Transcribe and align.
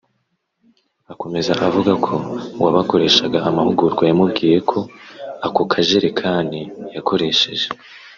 Akomeza 1.11 1.51
avuga 1.67 1.91
ko 2.05 2.13
uwabakoreshaga 2.59 3.37
amahugurwa 3.49 4.03
yamubwiye 4.09 4.57
ko 4.69 4.79
ako 5.45 5.61
kajerekani 5.71 6.61
yakoresheje 6.95 7.67